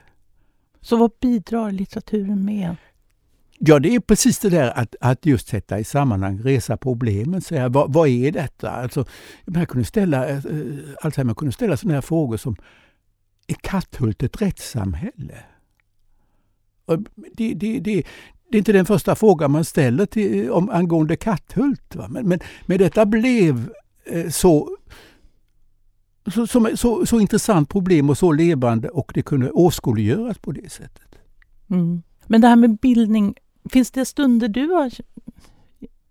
Så 0.81 0.97
vad 0.97 1.11
bidrar 1.21 1.73
litteraturen 1.73 2.45
med? 2.45 2.77
Ja, 3.59 3.79
det 3.79 3.95
är 3.95 4.01
precis 4.01 4.39
det 4.39 4.51
där 4.51 4.79
att, 4.79 4.95
att 5.01 5.27
just 5.27 5.49
sätta 5.49 5.79
i 5.79 5.85
sammanhang, 5.85 6.39
resa 6.39 6.77
problemen, 6.77 7.41
säga 7.41 7.69
vad, 7.69 7.93
vad 7.93 8.09
är 8.09 8.33
detta? 8.33 8.71
Alltså, 8.71 9.05
man 9.47 9.67
kunde 9.67 9.85
ställa, 9.85 10.29
äh, 10.29 10.39
Alzheimer 11.03 11.35
kunde 11.35 11.53
ställa 11.53 11.77
sådana 11.77 11.95
här 11.95 12.01
frågor 12.01 12.37
som 12.37 12.57
Är 13.47 13.55
Katthult 13.55 14.23
ett 14.23 14.43
rättssamhälle? 14.43 15.39
Och 16.85 16.99
det, 17.37 17.55
det, 17.55 17.81
det, 17.81 18.03
det 18.51 18.57
är 18.57 18.59
inte 18.59 18.73
den 18.73 18.87
första 18.87 19.15
frågan 19.15 19.51
man 19.51 19.65
ställer 19.65 20.07
till, 20.07 20.45
eh, 20.45 20.51
om, 20.51 20.71
angående 20.71 21.17
Katthult. 21.17 21.97
Va? 21.97 22.09
Men, 22.09 22.29
men, 22.29 22.41
men 22.67 22.79
detta 22.79 23.07
blev 23.07 23.71
eh, 24.05 24.29
så 24.29 24.77
så, 26.27 26.77
så, 26.77 27.07
så 27.07 27.21
intressant 27.21 27.69
problem 27.69 28.11
och 28.11 28.19
så 28.19 28.33
levande 28.33 28.89
och 28.89 29.11
det 29.15 29.23
kunde 29.23 29.51
åskådliggöras 29.51 30.39
på 30.39 30.53
det 30.53 30.73
sättet. 30.73 31.19
Mm. 31.71 32.03
Men 32.27 32.41
det 32.41 32.49
här 32.49 32.57
med 32.57 32.79
bildning, 32.79 33.35
finns 33.73 33.91
det 33.91 34.05
stunder 34.05 34.49
du 34.49 34.69
har 34.69 34.91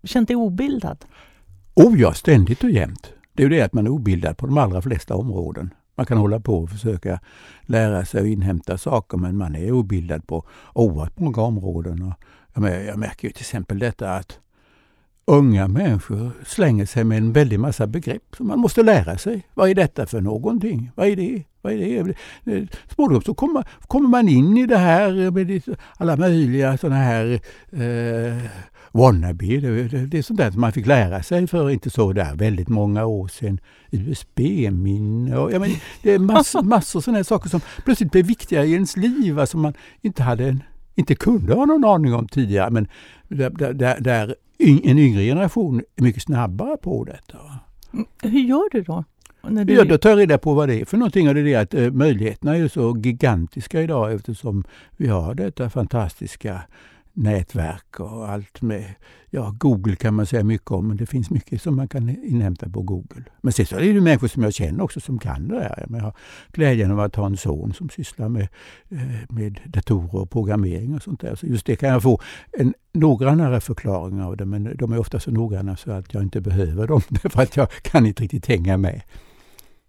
känt 0.04 0.28
dig 0.28 0.36
obildad? 0.36 1.04
Oh 1.74 2.00
ja, 2.00 2.14
ständigt 2.14 2.64
och 2.64 2.70
jämt. 2.70 3.12
Det 3.32 3.42
är 3.42 3.44
ju 3.44 3.56
det 3.56 3.62
att 3.62 3.72
man 3.72 3.86
är 3.86 3.90
obildad 3.90 4.36
på 4.38 4.46
de 4.46 4.58
allra 4.58 4.82
flesta 4.82 5.14
områden. 5.16 5.74
Man 5.94 6.06
kan 6.06 6.18
hålla 6.18 6.40
på 6.40 6.58
och 6.58 6.70
försöka 6.70 7.20
lära 7.62 8.04
sig 8.04 8.20
och 8.20 8.28
inhämta 8.28 8.78
saker 8.78 9.18
men 9.18 9.36
man 9.36 9.56
är 9.56 9.72
obildad 9.72 10.26
på 10.26 10.46
oerhört 10.74 11.18
många 11.18 11.42
områden. 11.42 12.12
Jag 12.86 12.98
märker 12.98 13.28
ju 13.28 13.32
till 13.32 13.42
exempel 13.42 13.78
detta 13.78 14.10
att 14.10 14.38
unga 15.26 15.68
människor 15.68 16.30
slänger 16.46 16.86
sig 16.86 17.04
med 17.04 17.18
en 17.18 17.32
väldig 17.32 17.60
massa 17.60 17.86
begrepp 17.86 18.36
som 18.36 18.46
man 18.46 18.58
måste 18.58 18.82
lära 18.82 19.18
sig. 19.18 19.46
Vad 19.54 19.70
är 19.70 19.74
detta 19.74 20.06
för 20.06 20.20
någonting? 20.20 20.90
Vad 20.94 21.08
är 21.08 21.16
det? 21.16 21.44
Vad 21.62 21.72
är 21.72 22.04
det? 22.04 22.52
Eh, 22.52 22.62
småningom 22.94 23.22
så 23.22 23.34
kommer, 23.34 23.64
kommer 23.86 24.08
man 24.08 24.28
in 24.28 24.56
i 24.56 24.66
det 24.66 24.78
här 24.78 25.30
med 25.30 25.62
alla 25.96 26.16
möjliga 26.16 26.78
sådana 26.78 26.96
här 26.96 27.40
eh, 27.72 28.50
wannabe. 28.92 29.60
Det, 29.60 29.88
det, 29.88 30.06
det 30.06 30.18
är 30.18 30.22
sånt 30.22 30.38
där 30.38 30.50
som 30.50 30.60
man 30.60 30.72
fick 30.72 30.86
lära 30.86 31.22
sig 31.22 31.46
för 31.46 31.70
inte 31.70 31.90
så 31.90 32.12
där 32.12 32.34
väldigt 32.34 32.68
många 32.68 33.04
år 33.04 33.28
sedan. 33.28 33.60
USB-minne 33.90 35.36
och 35.36 35.60
men, 35.60 35.70
det 36.02 36.12
är 36.12 36.18
massor, 36.18 36.62
massor 36.62 37.00
sådana 37.00 37.18
här 37.18 37.24
saker 37.24 37.48
som 37.48 37.60
plötsligt 37.84 38.10
blev 38.12 38.26
viktiga 38.26 38.64
i 38.64 38.72
ens 38.72 38.96
liv, 38.96 39.40
alltså 39.40 39.58
man 39.58 39.74
inte 40.02 40.22
hade 40.22 40.58
inte 40.96 41.14
kunde 41.14 41.54
ha 41.54 41.64
någon 41.64 41.84
aning 41.84 42.14
om 42.14 42.28
tidigare. 42.28 42.70
Men 42.70 42.88
där, 43.28 43.50
där, 43.74 44.00
där 44.00 44.34
en 44.58 44.98
yngre 44.98 45.22
generation 45.22 45.82
är 45.96 46.02
mycket 46.02 46.22
snabbare 46.22 46.76
på 46.76 47.04
detta. 47.04 47.38
Mm, 47.92 48.06
hur 48.22 48.40
gör 48.40 48.70
du 48.72 48.82
då? 48.82 49.04
När 49.48 49.64
du... 49.64 49.74
Ja, 49.74 49.84
då 49.84 49.98
tar 49.98 50.10
jag 50.10 50.18
reda 50.18 50.38
på 50.38 50.54
vad 50.54 50.68
det 50.68 50.80
är 50.80 50.84
för 50.84 50.96
någonting 50.96 51.28
och 51.28 51.34
det 51.34 51.40
är 51.40 51.44
det 51.44 51.54
att 51.54 51.74
eh, 51.74 51.90
möjligheterna 51.90 52.56
är 52.56 52.68
så 52.68 52.96
gigantiska 52.96 53.82
idag 53.82 54.12
eftersom 54.12 54.64
vi 54.96 55.08
har 55.08 55.34
detta 55.34 55.70
fantastiska 55.70 56.60
nätverk 57.16 58.00
och 58.00 58.28
allt 58.28 58.62
med, 58.62 58.94
ja 59.30 59.54
Google 59.58 59.96
kan 59.96 60.14
man 60.14 60.26
säga 60.26 60.44
mycket 60.44 60.70
om, 60.70 60.88
men 60.88 60.96
det 60.96 61.06
finns 61.06 61.30
mycket 61.30 61.62
som 61.62 61.76
man 61.76 61.88
kan 61.88 62.08
inhämta 62.08 62.68
på 62.68 62.82
Google. 62.82 63.24
Men 63.40 63.52
sen 63.52 63.66
så 63.66 63.76
är 63.76 63.94
det 63.94 64.00
människor 64.00 64.28
som 64.28 64.42
jag 64.42 64.54
känner 64.54 64.84
också 64.84 65.00
som 65.00 65.18
kan 65.18 65.48
det 65.48 65.60
här. 65.60 65.86
Jag 65.90 66.00
har 66.00 66.14
glädjen 66.52 66.90
av 66.90 67.00
att 67.00 67.16
ha 67.16 67.26
en 67.26 67.36
son 67.36 67.72
som 67.74 67.88
sysslar 67.88 68.28
med, 68.28 68.48
eh, 68.88 68.98
med 69.28 69.60
datorer 69.64 70.14
och 70.14 70.30
programmering 70.30 70.94
och 70.94 71.02
sånt 71.02 71.20
där. 71.20 71.34
Så 71.34 71.46
just 71.46 71.66
det 71.66 71.76
kan 71.76 71.88
jag 71.88 72.02
få 72.02 72.20
en 72.52 72.74
noggrannare 72.92 73.60
förklaring 73.60 74.22
av 74.22 74.36
det, 74.36 74.44
men 74.44 74.76
de 74.76 74.92
är 74.92 74.98
ofta 74.98 75.20
så 75.20 75.30
noggranna 75.30 75.76
så 75.76 75.90
att 75.90 76.14
jag 76.14 76.22
inte 76.22 76.40
behöver 76.40 76.86
dem, 76.86 77.00
för 77.30 77.42
att 77.42 77.56
jag 77.56 77.70
kan 77.70 78.06
inte 78.06 78.22
riktigt 78.22 78.46
hänga 78.46 78.76
med. 78.76 79.02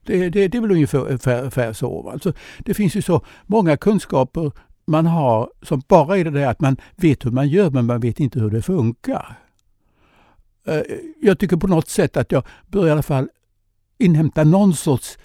Det, 0.07 0.29
det, 0.29 0.47
det 0.47 0.57
är 0.57 0.61
väl 0.61 0.71
ungefär, 0.71 0.99
ungefär, 0.99 1.39
ungefär 1.39 1.73
så. 1.73 2.09
Alltså, 2.09 2.33
det 2.59 2.73
finns 2.73 2.95
ju 2.95 3.01
så 3.01 3.21
många 3.45 3.77
kunskaper 3.77 4.51
man 4.87 5.05
har 5.05 5.49
som 5.61 5.81
bara 5.87 6.17
är 6.17 6.23
det 6.23 6.31
där 6.31 6.47
att 6.47 6.61
man 6.61 6.77
vet 6.95 7.25
hur 7.25 7.31
man 7.31 7.47
gör 7.47 7.69
men 7.69 7.85
man 7.85 7.99
vet 7.99 8.19
inte 8.19 8.39
hur 8.39 8.49
det 8.49 8.61
funkar. 8.61 9.37
Eh, 10.67 10.81
jag 11.21 11.39
tycker 11.39 11.57
på 11.57 11.67
något 11.67 11.89
sätt 11.89 12.17
att 12.17 12.31
jag 12.31 12.43
bör 12.67 12.87
i 12.87 12.91
alla 12.91 13.03
fall 13.03 13.29
inhämta 13.97 14.43
någon 14.43 14.73
sorts 14.73 15.17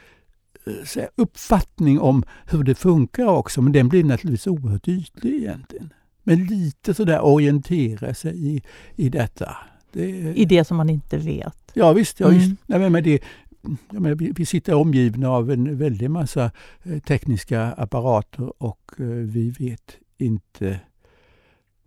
eh, 0.97 1.05
uppfattning 1.17 2.01
om 2.01 2.25
hur 2.47 2.63
det 2.63 2.75
funkar 2.75 3.27
också, 3.27 3.63
men 3.63 3.73
den 3.73 3.89
blir 3.89 4.05
naturligtvis 4.05 4.47
oerhört 4.47 4.89
ytlig 4.89 5.35
egentligen. 5.35 5.93
Men 6.23 6.45
lite 6.45 6.95
sådär 6.95 7.25
orientera 7.25 8.15
sig 8.15 8.57
i, 8.57 8.63
i 8.97 9.09
detta. 9.09 9.57
Det, 9.93 10.09
I 10.37 10.45
det 10.45 10.65
som 10.65 10.77
man 10.77 10.91
inte 10.91 11.19
vet? 11.19 11.71
Ja 11.75 11.93
visst, 11.93 12.21
ja, 12.21 12.29
mm. 12.29 12.57
Nej, 12.67 12.91
men 12.91 13.05
det, 13.05 13.23
menar, 13.91 14.35
vi 14.35 14.47
sitter 14.47 14.75
omgivna 14.75 15.29
av 15.29 15.51
en 15.51 15.77
väldig 15.77 16.11
massa 16.11 16.51
eh, 16.83 16.99
tekniska 16.99 17.73
apparater 17.73 18.63
och 18.63 18.93
eh, 18.99 19.07
vi 19.07 19.51
vet 19.51 19.97
inte 20.19 20.81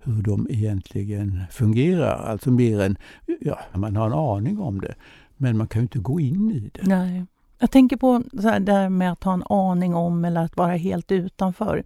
hur 0.04 0.22
de 0.22 0.48
egentligen 0.50 1.42
fungerar. 1.52 2.16
Alltså 2.16 2.52
mer 2.52 2.82
än, 2.82 2.98
ja, 3.42 3.60
man 3.74 3.96
har 3.96 4.06
en 4.06 4.14
aning 4.14 4.60
om 4.60 4.82
det. 4.82 4.96
Men 5.38 5.58
man 5.58 5.68
kan 5.68 5.82
ju 5.82 5.84
inte 5.84 6.00
gå 6.00 6.20
in 6.20 6.52
i 6.52 6.70
det. 6.74 6.88
Nej. 6.88 7.26
Jag 7.60 7.72
tänker 7.72 7.98
på 7.98 8.24
så 8.42 8.50
här, 8.50 8.60
det 8.60 8.72
här 8.72 8.90
med 8.90 9.12
att 9.12 9.24
ha 9.24 9.34
en 9.34 9.44
aning 9.50 9.96
om 9.96 10.26
eller 10.26 10.42
att 10.42 10.58
vara 10.58 10.76
helt 10.76 11.12
utanför 11.12 11.84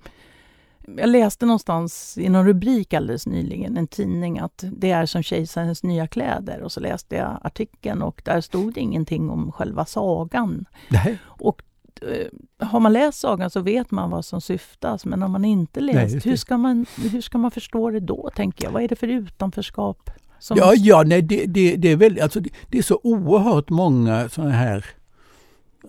jag 0.98 1.10
läste 1.10 1.46
någonstans 1.46 2.18
i 2.18 2.30
någon 2.30 2.46
rubrik 2.46 2.94
alldeles 2.94 3.28
nyligen, 3.28 3.78
en 3.78 3.88
tidning, 3.88 4.40
att 4.40 4.64
det 4.72 4.92
är 4.92 5.06
som 5.06 5.24
kejsarens 5.24 5.84
nya 5.84 6.08
kläder. 6.08 6.62
Och 6.62 6.72
så 6.72 6.80
läste 6.80 7.16
jag 7.16 7.40
artikeln 7.44 8.02
och 8.02 8.22
där 8.26 8.42
stod 8.42 8.74
det 8.74 8.80
ingenting 8.80 9.30
om 9.30 9.52
själva 9.52 9.86
sagan. 9.86 10.66
Nej. 10.90 11.18
Och 11.26 11.62
eh, 12.02 12.68
har 12.68 12.80
man 12.80 12.94
läst 12.94 13.20
sagan 13.20 13.50
så 13.50 13.62
vet 13.62 13.92
man 13.92 14.10
vad 14.10 14.26
som 14.26 14.42
syftas, 14.42 15.06
men 15.06 15.24
om 15.24 15.32
man 15.32 15.46
inte 15.46 15.80
läst, 15.80 16.14
nej, 16.14 16.22
hur, 16.26 16.36
ska 16.36 16.58
man, 16.58 16.86
hur 17.12 17.22
ska 17.22 17.38
man 17.38 17.52
förstå 17.52 17.90
det 17.90 18.00
då, 18.00 18.30
tänker 18.36 18.64
jag? 18.64 18.72
Vad 18.72 18.84
är 18.84 18.88
det 18.88 18.96
för 18.96 19.08
utanförskap? 19.08 20.10
ja, 20.50 20.66
måste... 20.66 20.80
ja 20.80 21.04
nej, 21.04 21.22
det, 21.22 21.46
det, 21.46 21.76
det, 21.76 21.92
är 21.92 21.96
väl, 21.96 22.20
alltså, 22.22 22.40
det, 22.40 22.50
det, 22.68 22.78
är 22.78 22.82
så 22.82 23.00
oerhört 23.04 23.70
många 23.70 24.30
sådana 24.30 24.52
här, 24.52 24.86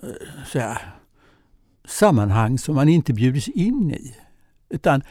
eh, 0.02 0.08
så 0.46 0.58
här 0.58 0.78
sammanhang 1.84 2.58
som 2.58 2.74
man 2.74 2.88
inte 2.88 3.12
bjuds 3.12 3.48
in 3.48 3.90
i. 3.90 4.14
Utan 4.70 5.02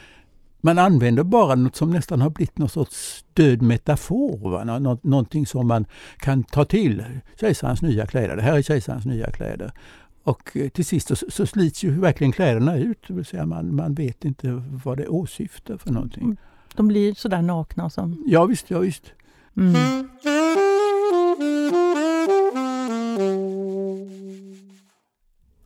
man 0.60 0.78
använder 0.78 1.22
bara 1.22 1.54
något 1.54 1.76
som 1.76 1.90
nästan 1.90 2.20
har 2.20 2.30
blivit 2.30 2.58
någon 2.58 2.68
sorts 2.68 3.24
död 3.34 3.62
metafor. 3.62 4.50
Va? 4.50 4.78
Nå 4.78 4.98
någonting 5.02 5.46
som 5.46 5.66
man 5.66 5.86
kan 6.18 6.44
ta 6.44 6.64
till. 6.64 7.04
Kejsarens 7.40 7.82
nya 7.82 8.06
kläder, 8.06 8.36
det 8.36 8.42
här 8.42 8.58
är 8.58 8.62
kejsarens 8.62 9.06
nya 9.06 9.30
kläder. 9.30 9.72
Och 10.22 10.56
eh, 10.56 10.68
till 10.68 10.84
sist 10.84 11.08
så, 11.08 11.30
så 11.30 11.46
slits 11.46 11.82
ju 11.82 12.00
verkligen 12.00 12.32
kläderna 12.32 12.76
ut. 12.76 12.98
Det 13.08 13.14
vill 13.14 13.24
säga 13.24 13.46
man, 13.46 13.74
man 13.74 13.94
vet 13.94 14.24
inte 14.24 14.62
vad 14.84 14.98
det 14.98 15.08
åsyftar 15.08 15.76
för 15.76 15.92
någonting. 15.92 16.24
Mm. 16.24 16.36
De 16.74 16.88
blir 16.88 17.14
sådär 17.14 17.42
nakna 17.42 17.90
som... 17.90 18.24
Ja 18.26 18.44
visst, 18.44 18.70
ja 18.70 18.78
visst. 18.78 19.12
Mm. 19.56 20.08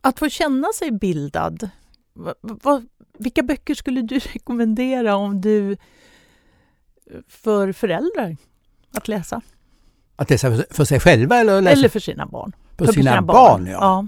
Att 0.01 0.19
få 0.19 0.29
känna 0.29 0.67
sig 0.79 0.91
bildad, 0.91 1.69
vad, 2.15 2.35
vad, 2.41 2.85
vilka 3.17 3.43
böcker 3.43 3.75
skulle 3.75 4.01
du 4.01 4.19
rekommendera 4.33 5.15
om 5.15 5.41
du 5.41 5.77
för 7.27 7.71
föräldrar 7.71 8.37
att 8.91 9.07
läsa? 9.07 9.41
Att 10.15 10.29
läsa 10.29 10.63
för 10.69 10.85
sig 10.85 10.99
själva 10.99 11.37
eller? 11.37 11.61
Läsa? 11.61 11.77
Eller 11.77 11.89
för 11.89 11.99
sina 11.99 12.25
barn. 12.25 12.55
För, 12.77 12.85
för 12.85 12.93
sina, 12.93 13.11
sina, 13.11 13.21
barn, 13.21 13.35
barn 13.35 13.67
ja. 13.67 13.79
ja. 13.81 14.07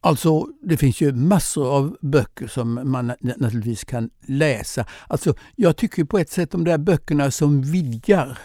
Alltså 0.00 0.46
det 0.62 0.76
finns 0.76 1.00
ju 1.00 1.12
massor 1.12 1.76
av 1.76 1.96
böcker 2.00 2.46
som 2.46 2.90
man 2.90 3.12
naturligtvis 3.20 3.84
kan 3.84 4.10
läsa. 4.26 4.86
Alltså 5.06 5.34
jag 5.56 5.76
tycker 5.76 6.04
på 6.04 6.18
ett 6.18 6.30
sätt 6.30 6.50
de 6.50 6.64
där 6.64 6.78
böckerna 6.78 7.30
som 7.30 7.62
vidgar 7.62 8.38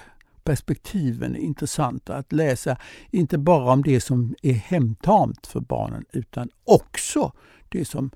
perspektiven 0.43 1.35
är 1.35 1.39
intressanta 1.39 2.15
att 2.15 2.31
läsa. 2.31 2.77
Inte 3.11 3.37
bara 3.37 3.73
om 3.73 3.83
det 3.83 4.01
som 4.01 4.35
är 4.41 4.53
hemtamt 4.53 5.47
för 5.47 5.59
barnen 5.59 6.05
utan 6.11 6.49
också 6.63 7.31
det 7.69 7.85
som 7.85 8.11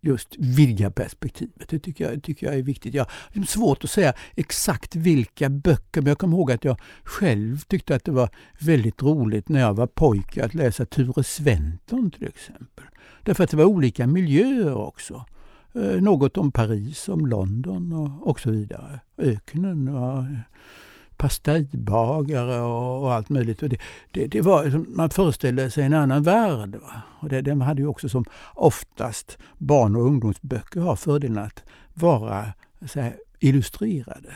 just 0.00 0.36
viljaperspektivet. 0.38 1.68
Det 1.68 1.78
tycker 1.78 2.10
jag, 2.10 2.22
tycker 2.22 2.46
jag 2.46 2.54
är 2.54 2.62
viktigt. 2.62 2.94
Jag 2.94 3.06
har 3.34 3.42
svårt 3.42 3.84
att 3.84 3.90
säga 3.90 4.12
exakt 4.34 4.96
vilka 4.96 5.48
böcker, 5.48 6.00
men 6.00 6.08
jag 6.08 6.18
kommer 6.18 6.36
ihåg 6.36 6.52
att 6.52 6.64
jag 6.64 6.80
själv 7.04 7.58
tyckte 7.60 7.94
att 7.94 8.04
det 8.04 8.12
var 8.12 8.30
väldigt 8.58 9.02
roligt 9.02 9.48
när 9.48 9.60
jag 9.60 9.74
var 9.74 9.86
pojke 9.86 10.44
att 10.44 10.54
läsa 10.54 10.86
Ture 10.86 11.24
Sventon 11.24 12.10
till 12.10 12.28
exempel. 12.28 12.84
Därför 13.22 13.44
att 13.44 13.50
det 13.50 13.56
var 13.56 13.64
olika 13.64 14.06
miljöer 14.06 14.74
också. 14.74 15.24
Eh, 15.74 16.00
något 16.00 16.36
om 16.36 16.52
Paris, 16.52 17.08
om 17.08 17.26
London 17.26 17.92
och, 17.92 18.28
och 18.28 18.40
så 18.40 18.50
vidare. 18.50 19.00
Öknen 19.18 19.88
och 19.88 20.24
pastejbagare 21.20 22.60
och, 22.60 23.02
och, 23.02 23.12
allt 23.12 23.28
möjligt. 23.28 23.62
Och 23.62 23.68
det, 23.68 23.78
det, 24.10 24.26
det, 24.26 24.40
var, 24.40 24.84
man 24.96 25.10
föreställde 25.10 25.70
sig 25.70 25.84
en 25.84 25.94
annan 25.94 26.22
värld. 26.22 26.76
Va? 26.76 27.02
Och 27.20 27.28
det, 27.28 27.40
den 27.40 27.60
hade 27.60 27.82
ju 27.82 27.88
också 27.88 28.08
som 28.08 28.24
oftast 28.54 29.38
barn 29.58 29.96
och 29.96 30.02
ungdomsböcker 30.02 30.80
har 30.80 30.96
fördelen 30.96 31.38
att 31.38 31.64
vara 31.94 32.52
så 32.86 33.00
här, 33.00 33.16
illustrerade. 33.38 34.32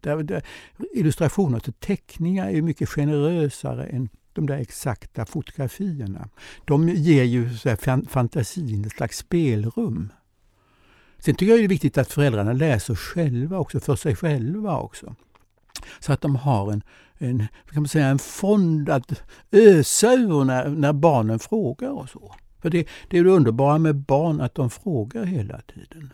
Där, 0.00 0.22
där, 0.22 0.42
illustrationer 0.94 1.58
till 1.58 1.72
teckningar 1.72 2.48
är 2.48 2.62
mycket 2.62 2.88
generösare 2.88 3.84
än 3.84 4.08
de 4.32 4.46
där 4.46 4.58
exakta 4.58 5.26
fotografierna. 5.26 6.28
De 6.64 6.88
ger 6.88 7.24
ju 7.24 7.54
så 7.56 7.68
här, 7.68 8.06
fantasin 8.08 8.84
ett 8.84 8.92
slags 8.92 9.18
spelrum. 9.18 10.12
Sen 11.18 11.34
tycker 11.34 11.52
jag 11.52 11.60
det 11.60 11.64
är 11.64 11.68
viktigt 11.68 11.98
att 11.98 12.12
föräldrarna 12.12 12.52
läser 12.52 12.94
själva 12.94 13.58
också, 13.58 13.80
för 13.80 13.96
sig 13.96 14.16
själva 14.16 14.78
också. 14.78 15.14
Så 16.00 16.12
att 16.12 16.20
de 16.20 16.36
har 16.36 16.72
en, 16.72 16.82
en, 17.18 17.38
kan 17.72 17.82
man 17.82 17.88
säga, 17.88 18.06
en 18.06 18.18
fond 18.18 18.90
att 18.90 19.22
ösa 19.52 20.14
ur 20.14 20.44
när, 20.44 20.68
när 20.68 20.92
barnen 20.92 21.38
frågar 21.38 21.90
och 21.90 22.08
så. 22.08 22.34
För 22.62 22.70
det, 22.70 22.88
det 23.08 23.18
är 23.18 23.24
det 23.24 23.30
underbara 23.30 23.78
med 23.78 23.96
barn, 23.96 24.40
att 24.40 24.54
de 24.54 24.70
frågar 24.70 25.24
hela 25.24 25.60
tiden. 25.60 26.12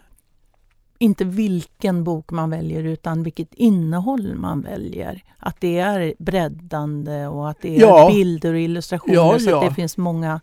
Inte 0.99 1.25
vilken 1.25 2.05
bok 2.05 2.31
man 2.31 2.51
väljer 2.51 2.85
utan 2.85 3.23
vilket 3.23 3.55
innehåll 3.55 4.35
man 4.35 4.61
väljer. 4.61 5.25
Att 5.39 5.61
det 5.61 5.79
är 5.79 6.15
breddande 6.19 7.27
och 7.27 7.51
att 7.51 7.61
det 7.63 7.77
är 7.77 7.81
ja. 7.81 8.11
bilder 8.13 8.53
och 8.53 8.61
illustrationer 8.61 9.15
ja, 9.15 9.39
så 9.39 9.57
att 9.57 9.69
det 9.69 9.75
finns 9.75 9.97
många 9.97 10.41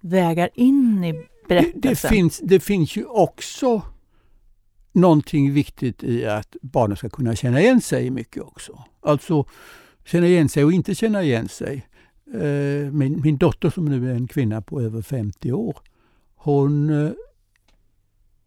vägar 0.00 0.50
in 0.54 1.04
i 1.04 1.24
berättelsen. 1.48 1.80
Det, 1.80 1.88
det, 1.88 2.08
finns, 2.08 2.38
det 2.38 2.60
finns 2.60 2.96
ju 2.96 3.04
också 3.04 3.82
någonting 4.92 5.52
viktigt 5.52 6.04
i 6.04 6.26
att 6.26 6.56
barnen 6.62 6.96
ska 6.96 7.08
kunna 7.08 7.36
känna 7.36 7.60
igen 7.60 7.80
sig 7.80 8.10
mycket 8.10 8.42
också. 8.42 8.84
Alltså 9.00 9.44
känna 10.04 10.26
igen 10.26 10.48
sig 10.48 10.64
och 10.64 10.72
inte 10.72 10.94
känna 10.94 11.22
igen 11.22 11.48
sig. 11.48 11.86
Eh, 12.34 12.92
min, 12.92 13.20
min 13.24 13.36
dotter 13.36 13.70
som 13.70 13.84
nu 13.84 14.10
är 14.10 14.14
en 14.14 14.28
kvinna 14.28 14.62
på 14.62 14.80
över 14.80 15.02
50 15.02 15.52
år, 15.52 15.76
hon 16.34 16.90
eh, 16.90 17.12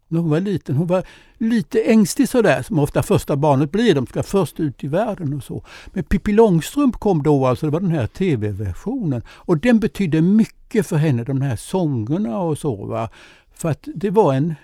när 0.08 0.20
hon 0.20 0.30
var 0.30 0.40
liten. 0.40 0.76
Hon 0.76 0.86
var 0.86 1.04
lite 1.38 1.80
ängslig 1.80 2.28
sådär 2.28 2.62
som 2.62 2.78
ofta 2.78 3.02
första 3.02 3.36
barnet 3.36 3.72
blir. 3.72 3.94
De 3.94 4.06
ska 4.06 4.22
först 4.22 4.60
ut 4.60 4.84
i 4.84 4.88
världen 4.88 5.34
och 5.34 5.42
så. 5.42 5.64
Men 5.86 6.04
Pippi 6.04 6.32
Långstrump 6.32 6.96
kom 6.96 7.22
då, 7.22 7.46
alltså 7.46 7.66
det 7.66 7.72
var 7.72 7.80
den 7.80 7.90
här 7.90 8.06
tv-versionen. 8.06 9.22
Och 9.28 9.58
den 9.58 9.80
betydde 9.80 10.22
mycket 10.22 10.86
för 10.86 10.96
henne, 10.96 11.24
de 11.24 11.40
här 11.40 11.56
sångerna 11.56 12.38
och 12.38 12.58
så. 12.58 12.84
Va? 12.84 13.08
För 13.54 13.68
att 13.68 13.88
det 13.94 14.10
var 14.10 14.34
en, 14.34 14.54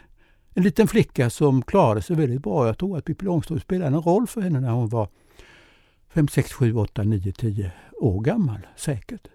en 0.54 0.62
liten 0.62 0.88
flicka 0.88 1.30
som 1.30 1.62
klarade 1.62 2.02
sig 2.02 2.16
väldigt 2.16 2.42
bra. 2.42 2.66
Jag 2.66 2.78
tror 2.78 2.98
att 2.98 3.04
Pippi 3.04 3.24
Långstrump 3.24 3.62
spelade 3.62 3.96
en 3.96 4.02
roll 4.02 4.26
för 4.26 4.40
henne 4.40 4.60
när 4.60 4.70
hon 4.70 4.88
var 4.88 5.08
5, 6.08 6.28
6, 6.28 6.52
7, 6.52 6.74
8, 6.76 7.02
9, 7.02 7.32
10 7.32 7.72
år 8.00 8.20
gammal. 8.20 8.66
Säkert. 8.76 9.28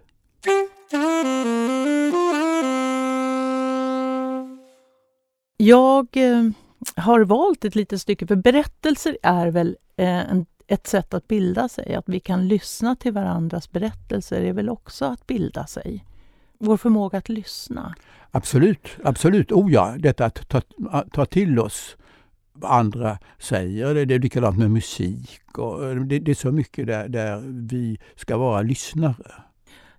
Jag 5.57 6.17
eh, 6.17 6.49
har 6.95 7.19
valt 7.21 7.65
ett 7.65 7.75
litet 7.75 8.01
stycke, 8.01 8.27
för 8.27 8.35
berättelser 8.35 9.17
är 9.23 9.47
väl 9.47 9.77
eh, 9.95 10.21
ett 10.67 10.87
sätt 10.87 11.13
att 11.13 11.27
bilda 11.27 11.69
sig. 11.69 11.95
Att 11.95 12.09
vi 12.09 12.19
kan 12.19 12.47
lyssna 12.47 12.95
till 12.95 13.13
varandras 13.13 13.71
berättelser 13.71 14.41
är 14.41 14.53
väl 14.53 14.69
också 14.69 15.05
att 15.05 15.27
bilda 15.27 15.67
sig. 15.67 16.03
Vår 16.59 16.77
förmåga 16.77 17.17
att 17.17 17.29
lyssna. 17.29 17.95
Absolut, 18.31 18.87
absolut. 19.03 19.51
Oh 19.51 19.71
ja, 19.71 19.95
detta 19.99 20.25
att 20.25 20.49
ta, 20.49 20.61
ta 21.11 21.25
till 21.25 21.59
oss 21.59 21.97
vad 22.53 22.71
andra 22.71 23.17
säger. 23.39 24.05
Det 24.05 24.15
är 24.15 24.19
likadant 24.19 24.57
med 24.57 24.71
musik. 24.71 25.57
Och 25.57 25.95
det, 25.95 26.19
det 26.19 26.31
är 26.31 26.35
så 26.35 26.51
mycket 26.51 26.87
där, 26.87 27.07
där 27.07 27.41
vi 27.69 27.99
ska 28.15 28.37
vara 28.37 28.61
lyssnare. 28.61 29.33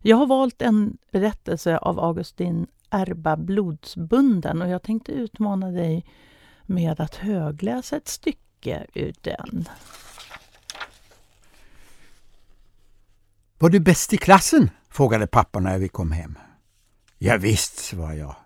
Jag 0.03 0.17
har 0.17 0.27
valt 0.27 0.63
en 0.63 0.99
berättelse 1.13 1.79
av 1.79 2.01
Augustin 2.01 2.67
Erba 2.91 3.37
Blodsbunden 3.37 4.63
och 4.63 4.69
jag 4.69 4.83
tänkte 4.83 5.13
utmana 5.13 5.71
dig 5.71 6.07
med 6.63 7.01
att 7.01 7.15
högläsa 7.15 7.97
ett 7.97 8.09
stycke 8.09 8.87
ur 8.95 9.15
den. 9.21 9.69
Var 13.59 13.71
du 13.71 13.81
bäst 13.81 14.13
i 14.13 14.17
klassen? 14.17 14.71
frågade 14.91 15.27
pappa 15.27 15.61
när 15.61 15.79
vi 15.79 15.89
kom 15.89 16.13
hem. 16.13 16.39
Ja, 17.19 17.37
visst, 17.37 17.79
svarade 17.79 18.17
jag. 18.17 18.37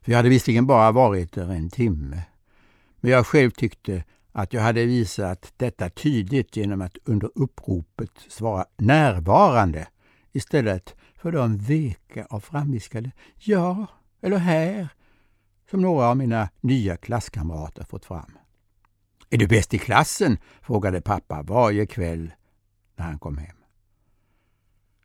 För 0.00 0.12
jag 0.12 0.16
hade 0.16 0.28
visserligen 0.28 0.66
bara 0.66 0.92
varit 0.92 1.32
där 1.32 1.50
en 1.50 1.70
timme. 1.70 2.22
Men 3.00 3.10
jag 3.10 3.26
själv 3.26 3.50
tyckte 3.50 4.04
att 4.32 4.52
jag 4.52 4.62
hade 4.62 4.84
visat 4.84 5.52
detta 5.56 5.90
tydligt 5.90 6.56
genom 6.56 6.80
att 6.80 6.96
under 7.04 7.30
uppropet 7.34 8.10
svara 8.28 8.64
närvarande 8.76 9.88
istället 10.32 10.94
för 11.14 11.32
de 11.32 11.58
veka 11.58 12.24
och 12.24 12.44
framviskade 12.44 13.10
ja 13.38 13.86
eller 14.20 14.36
här 14.36 14.88
som 15.70 15.80
några 15.80 16.06
av 16.06 16.16
mina 16.16 16.48
nya 16.60 16.96
klasskamrater 16.96 17.84
fått 17.84 18.04
fram. 18.04 18.38
Är 19.30 19.38
du 19.38 19.46
bäst 19.46 19.74
i 19.74 19.78
klassen? 19.78 20.38
frågade 20.62 21.00
pappa 21.00 21.42
varje 21.42 21.86
kväll 21.86 22.32
när 22.96 23.04
han 23.04 23.18
kom 23.18 23.38
hem. 23.38 23.56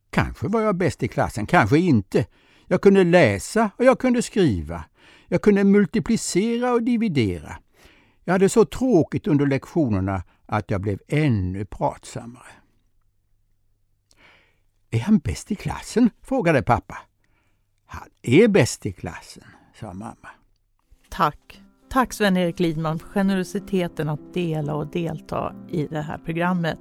Kanske 0.09 0.47
var 0.47 0.61
jag 0.61 0.75
bäst 0.75 1.03
i 1.03 1.07
klassen, 1.07 1.45
kanske 1.45 1.77
inte. 1.77 2.25
Jag 2.67 2.81
kunde 2.81 3.03
läsa 3.03 3.69
och 3.77 3.85
jag 3.85 3.99
kunde 3.99 4.21
skriva. 4.21 4.83
Jag 5.27 5.41
kunde 5.41 5.63
multiplicera 5.63 6.71
och 6.73 6.83
dividera. 6.83 7.57
Jag 8.23 8.33
hade 8.33 8.49
så 8.49 8.65
tråkigt 8.65 9.27
under 9.27 9.47
lektionerna 9.47 10.23
att 10.45 10.71
jag 10.71 10.81
blev 10.81 10.99
ännu 11.07 11.65
pratsammare. 11.65 12.51
Är 14.91 14.99
han 14.99 15.17
bäst 15.17 15.51
i 15.51 15.55
klassen? 15.55 16.09
frågade 16.21 16.61
pappa. 16.61 16.97
Han 17.85 18.09
är 18.21 18.47
bäst 18.47 18.85
i 18.85 18.91
klassen, 18.91 19.43
sa 19.79 19.93
mamma. 19.93 20.29
Tack. 21.09 21.61
Tack 21.89 22.13
Sven-Erik 22.13 22.59
Lidman 22.59 22.99
för 22.99 23.07
generositeten 23.07 24.09
att 24.09 24.33
dela 24.33 24.75
och 24.75 24.87
delta 24.87 25.55
i 25.69 25.87
det 25.87 26.01
här 26.01 26.17
programmet. 26.17 26.79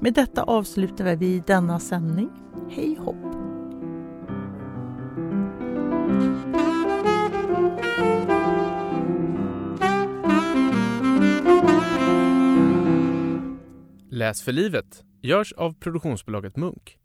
Med 0.00 0.14
detta 0.14 0.42
avslutar 0.42 1.16
vi 1.16 1.42
denna 1.46 1.80
sändning. 1.80 2.30
Hej 2.70 2.96
hopp! 2.96 3.41
Läs 14.22 14.42
för 14.42 14.52
livet 14.52 15.04
görs 15.22 15.52
av 15.52 15.72
produktionsbolaget 15.72 16.56
Munk. 16.56 16.98